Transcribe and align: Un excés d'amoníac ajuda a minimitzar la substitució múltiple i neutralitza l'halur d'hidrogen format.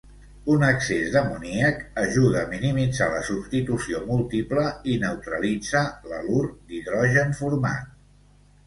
Un 0.51 0.63
excés 0.67 1.11
d'amoníac 1.15 1.83
ajuda 2.05 2.39
a 2.45 2.49
minimitzar 2.55 3.11
la 3.17 3.21
substitució 3.29 4.03
múltiple 4.09 4.65
i 4.95 4.97
neutralitza 5.07 5.87
l'halur 6.11 6.45
d'hidrogen 6.51 7.41
format. 7.45 7.97